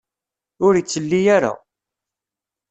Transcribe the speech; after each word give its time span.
Ur 0.65 0.73
itelli 0.75 1.21
ara. 1.35 1.51